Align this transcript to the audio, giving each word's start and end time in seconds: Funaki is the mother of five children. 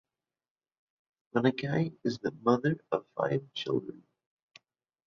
Funaki 1.31 1.93
is 2.03 2.17
the 2.17 2.33
mother 2.43 2.79
of 2.91 3.05
five 3.15 3.43
children. 3.53 4.01